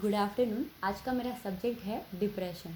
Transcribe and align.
Good 0.00 0.14
afternoon 0.14 0.64
आज 0.84 1.00
का 1.00 1.12
मेरा 1.12 1.30
सब्जेक्ट 1.44 1.80
है 1.84 1.96
डिप्रेशन 2.14 2.74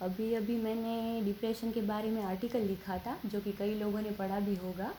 अभी 0.00 0.34
अभी 0.34 0.56
मैंने 0.62 1.20
डिप्रेशन 1.24 1.70
के 1.72 1.80
बारे 1.82 2.10
में 2.10 2.22
आर्टिकल 2.22 2.60
लिखा 2.60 2.96
था, 2.98 3.16
जो 3.26 3.40
कि 3.40 3.52
कई 3.52 3.74
लोगों 3.74 4.00
ने 4.00 4.10
पढ़ा 4.10 4.40
भी 4.40 4.54
होगा, 4.56 4.90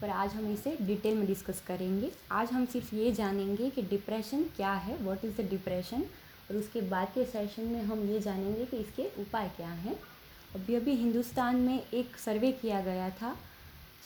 पर 0.00 0.10
आज 0.10 0.34
हम 0.34 0.52
इसे 0.52 0.76
डिटेल 0.80 1.16
में 1.16 1.26
डिस्कस 1.26 1.60
करेंगे. 1.66 2.10
आज 2.32 2.50
हम 2.52 2.64
सिर्फ़ 2.66 2.94
ये 2.94 3.10
जानेंगे 3.12 3.68
कि 3.70 3.82
डिप्रेशन 3.82 4.44
क्या 4.56 4.72
है 4.74 4.96
व्हाट 4.98 5.24
इज़ 5.24 5.40
द 5.40 5.48
डिप्रेशन 5.50 6.04
और 6.50 6.56
उसके 6.56 6.80
बाद 6.82 7.08
के 7.14 7.24
सेशन 7.24 7.62
में 7.62 7.82
हम 7.82 8.04
ये 8.10 8.20
जानेंगे 8.20 8.64
कि 8.64 8.76
इसके 8.76 9.08
उपाय 9.22 9.48
क्या 9.56 9.68
हैं. 9.68 9.94
अभी 10.54 10.74
अभी 10.74 10.94
हिंदुस्तान 10.94 11.56
में 11.56 11.82
एक 11.92 12.16
सर्वे 12.18 12.52
किया 12.52 12.80
गया 12.80 13.10
था, 13.10 13.34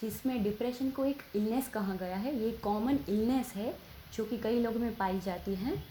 जिसमें 0.01 0.43
डिप्रेशन 0.43 0.91
को 0.91 1.05
एक 1.05 1.23
इलनेस 1.37 1.69
कहा 1.69 1.95
गया 1.95 2.17
है. 2.17 2.35
ये 2.39 2.51
कॉमन 2.65 2.99
इलनेस 3.09 3.53
है, 3.57 3.75
जो 4.17 4.25
कि 4.25 4.39
कई 4.39 4.61
लोगों 4.63 4.81
में 4.81 4.95
पाई 4.97 5.21
जाती 5.21 5.55
हैं. 5.55 5.83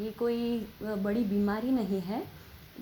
ये 0.00 0.10
कोई 0.10 0.66
बड़ी 0.82 1.24
बीमारी 1.24 1.70
नहीं 1.70 2.00
है। 2.02 2.22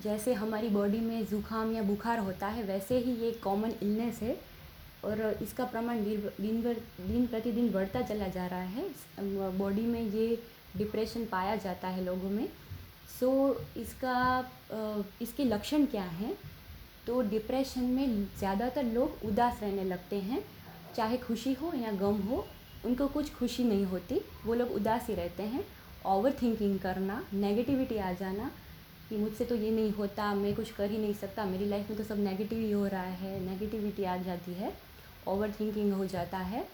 जैसे 0.03 0.33
हमारी 0.33 0.69
बॉडी 0.69 0.99
में 0.99 1.25
ज़ुकाम 1.25 1.71
या 1.71 1.81
बुखार 1.83 2.19
होता 2.19 2.47
है, 2.47 2.63
वैसे 2.63 2.97
ही 2.99 3.11
ये 3.15 3.31
कॉमन 3.43 3.73
इलनेस 3.83 4.19
है 4.21 4.37
और 5.05 5.21
इसका 5.41 5.65
प्रमाण 5.65 6.03
दिन 6.03 6.61
भर 6.61 6.81
दिन 7.01 7.25
प्रतिदिन 7.27 7.69
बढ़ता 7.71 8.01
चला 8.01 8.27
जा 8.27 8.45
रहा 8.47 8.61
है। 8.61 8.87
बॉडी 9.57 9.81
में 9.81 10.01
ये 10.01 10.37
डिप्रेशन 10.77 11.25
पाया 11.25 11.55
जाता 11.57 11.87
है 11.87 12.03
लोगों 12.05 12.29
में। 12.29 12.47
सो, 13.19 13.29
इसका 13.77 14.17
इसके 15.21 15.43
लक्षण 15.45 15.85
क्या 15.85 16.03
हैं? 16.03 16.33
तो 17.07 17.21
डिप्रेशन 17.21 17.83
में 17.85 18.23
ज़्यादातर 18.39 18.83
लोग 18.85 19.25
उदास 19.25 19.59
रहने 19.61 19.83
लगते 19.83 20.19
हैं। 20.21 20.43
चाहे 20.95 21.17
खुशी 21.17 21.53
हो 21.53 21.71
या 21.75 21.91
गम 21.91 22.21
हो, 22.21 22.45
उनको 22.85 23.07
कुछ 23.07 23.33
खुशी 23.33 23.63
नहीं 23.63 23.85
होती। 23.85 24.19
वो 24.45 24.53
लोग 24.53 24.71
उदास 24.71 25.07
ही 25.09 25.15
रहते 25.15 25.43
हैं। 25.45 25.63
ओवर 26.05 26.33
थिंकिंग 26.41 26.77
करना 26.79 27.23
नेगेटिविटी 27.33 27.97
आ 27.97 28.11
जाना 28.13 28.49
कि 29.09 29.17
मुझसे 29.17 29.45
तो 29.45 29.55
ये 29.55 29.71
नहीं 29.71 29.91
होता, 29.93 30.33
मैं 30.33 30.53
कुछ 30.55 30.71
कर 30.71 30.91
ही 30.91 30.97
नहीं 30.97 31.13
सकता, 31.13 31.45
मेरी 31.45 31.65
लाइफ 31.65 31.89
में 31.89 31.97
तो 31.97 32.03
सब 32.03 32.19
नेगेटिव 32.19 32.59
ही 32.59 32.71
हो 32.71 32.85
रहा 32.87 33.01
है 33.01 33.39
नेगेटिविटी 33.41 34.03
आ 34.03 34.15
जाती 34.19 34.53
है 34.53 34.73
ओवर 35.27 35.51
थिंकिंग 35.59 35.93
हो 35.93 36.05
जाता 36.07 36.37
है। 36.39 36.67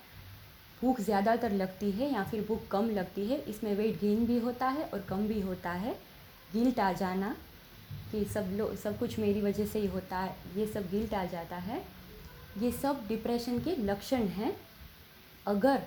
भूख 0.82 1.00
ज़्यादातर 1.02 1.52
लगती 1.54 1.92
है 1.92 2.12
या 2.14 2.24
फिर 2.24 2.46
भूख 2.48 2.68
कम 2.72 2.90
लगती 2.90 3.26
है, 3.26 3.38
इसमें 3.40 3.76
वेट 3.76 4.00
गेन 4.02 4.26
भी 4.26 4.40
होता 4.40 4.68
है 4.68 4.84
और 4.84 5.06
कम 5.10 5.28
भी 5.28 5.40
होता 5.42 5.72
है। 5.72 5.94
गिल्ट 6.54 6.80
आ 6.80 6.92
जाना 6.94 7.36
कि 8.12 8.24
सब 8.26 8.50
लोग 8.54 8.76
सब 8.78 8.98
कुछ 9.00 9.18
मेरी 9.20 9.42
वजह 9.42 9.66
से 9.66 9.80
ही 9.80 9.88
होता 9.88 10.18
है, 10.18 10.36
ये 10.58 10.66
सब 10.68 10.90
गिल्ट 10.92 11.14
आ 11.14 11.24
जाता 11.26 11.56
है। 11.58 11.82
ये 12.58 12.72
सब 12.74 13.06
डिप्रेशन 13.08 13.60
के 13.60 13.76
लक्षण 13.78 14.28
हैं। 14.30 14.56
अगर 15.48 15.82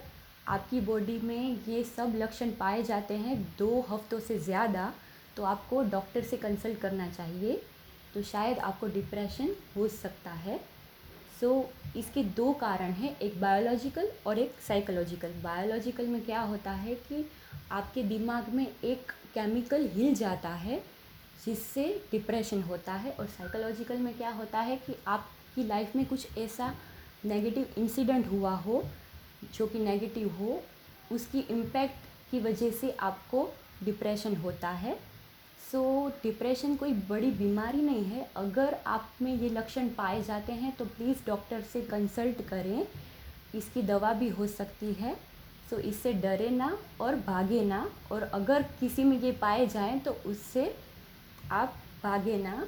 आपकी 0.47 0.81
बॉडी 0.81 1.19
में 1.19 1.59
ये 1.69 1.83
सब 1.87 2.13
लक्षण 2.17 2.51
पाए 2.51 2.83
जाते 2.83 3.15
हैं 3.17 3.37
दो 3.59 3.81
हफ्तों 3.91 4.19
से 4.21 4.39
ज़्यादा 4.41 4.93
तो 5.37 5.43
आपको 5.45 5.83
डॉक्टर 5.83 6.23
से 6.23 6.37
कंसल्ट 6.37 6.79
करना 6.81 7.09
चाहिए। 7.11 7.61
तो 8.15 8.23
शायद 8.23 8.59
आपको 8.61 8.87
डिप्रेशन 8.89 9.55
हो 9.77 9.87
सकता 9.91 10.31
है। 10.31 10.59
सो 11.41 11.49
so, 11.49 11.97
इसके 11.97 12.23
दो 12.25 12.53
कारण 12.53 12.91
हैं 12.93 13.17
एक 13.19 13.41
बायोलॉजिकल 13.41 14.09
और 14.27 14.39
एक 14.39 14.55
साइकोलॉजिकल 14.67 15.33
बायोलॉजिकल 15.43 16.07
में 16.07 16.25
क्या 16.25 16.41
होता 16.41 16.71
है 16.73 16.95
कि 17.09 17.25
आपके 17.73 18.03
दिमाग 18.03 18.49
में 18.49 18.67
एक 18.67 19.13
केमिकल 19.35 19.89
हिल 19.95 20.15
जाता 20.15 20.49
है 20.49 20.83
जिससे 21.45 21.85
डिप्रेशन 22.11 22.63
होता 22.63 22.93
है। 22.95 23.11
और 23.11 23.27
साइकोलॉजिकल 23.29 23.99
में 23.99 24.17
क्या 24.17 24.31
होता 24.31 24.61
है 24.61 24.77
कि 24.77 24.97
आपकी 25.07 25.67
लाइफ 25.67 25.97
में 25.97 26.05
कुछ 26.07 26.39
ऐसा 26.39 26.73
नेगेटिव 27.25 27.75
इंसिडेंट 27.79 28.27
हुआ 28.27 28.55
हो 28.57 28.85
जो 29.55 29.67
कि 29.67 29.79
नेगेटिव 29.79 30.29
हो 30.41 30.63
उसकी 31.13 31.41
इम्पैक्ट 31.51 32.31
की 32.31 32.41
वजह 32.41 32.71
से 32.71 32.91
आपको 33.01 33.49
डिप्रेशन 33.85 34.37
होता 34.37 34.69
है। 34.71 34.95
सो 35.73 35.81
so, 36.09 36.23
डिप्रेशन 36.23 36.75
कोई 36.77 36.93
बड़ी 37.09 37.31
बीमारी 37.31 37.81
नहीं 37.83 38.05
है। 38.05 38.29
अगर 38.37 38.77
आप 38.87 39.09
में 39.23 39.35
ये 39.35 39.49
लक्षण 39.49 39.89
पाए 39.89 40.23
जाते 40.23 40.53
हैं 40.53 40.73
तो 40.77 40.85
प्लीज़ 40.87 41.27
डॉक्टर 41.27 41.61
से 41.63 41.81
कंसल्ट 41.83 42.43
करें। 42.49 42.87
इसकी 43.55 43.83
दवा 43.83 44.13
भी 44.13 44.29
हो 44.29 44.47
सकती 44.47 44.93
है। 44.93 45.15
सो 45.71 45.77
so, 45.77 45.83
इससे 45.83 46.13
डरे 46.13 46.49
ना 46.51 46.77
और 47.01 47.17
भागे 47.17 47.61
ना। 47.65 47.87
और 48.13 48.23
अगर 48.23 48.63
किसी 48.81 49.05
में 49.05 49.19
ये 49.21 49.33
पाए 49.33 49.67
जाएँ 49.67 49.99
तो 50.01 50.13
उससे 50.27 50.75
आप 51.53 51.75
भागे 52.05 52.37
ना। 52.37 52.67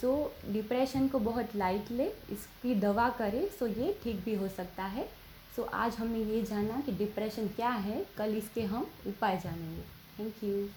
सो 0.00 0.12
so, 0.16 0.52
डिप्रेशन 0.52 1.08
को 1.08 1.18
बहुत 1.18 1.56
लाइट 1.56 1.90
ले 1.90 2.06
इसकी 2.32 2.74
दवा 2.74 3.08
करें 3.18 3.48
सो 3.48 3.68
so 3.68 3.76
ये 3.78 3.98
ठीक 4.04 4.24
भी 4.24 4.34
हो 4.34 4.48
सकता 4.48 4.84
है। 4.84 5.08
सो 5.56 5.62
आज 5.74 5.96
हमने 5.96 6.18
ये 6.24 6.42
जाना 6.42 6.80
कि 6.80 6.92
डिप्रेशन 6.92 7.48
क्या 7.56 7.68
है, 7.68 8.04
कल 8.18 8.36
इसके 8.36 8.62
हम 8.64 8.86
उपाय 9.06 9.36
जानेंगे। 9.36 9.82
Thank 10.18 10.44
you 10.44 10.68